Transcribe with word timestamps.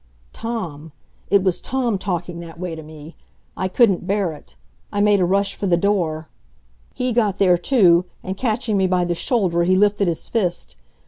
Tom! 0.33 0.91
It 1.29 1.43
was 1.43 1.61
Tom 1.61 1.99
talking 1.99 2.39
that 2.39 2.59
way 2.59 2.73
to 2.73 2.81
me. 2.81 3.15
I 3.55 3.67
couldn't 3.67 4.07
bear 4.07 4.33
it. 4.33 4.55
I 4.91 4.99
made 4.99 5.19
a 5.19 5.25
rush 5.25 5.53
for 5.53 5.67
the 5.67 5.77
door. 5.77 6.27
He 6.95 7.11
got 7.13 7.37
there, 7.37 7.55
too, 7.55 8.05
and 8.23 8.35
catching 8.35 8.77
me 8.77 8.87
by 8.87 9.05
the 9.05 9.13
shoulder, 9.13 9.61
he 9.61 9.75
lifted 9.75 10.07
his 10.07 10.27
fist. 10.27 10.75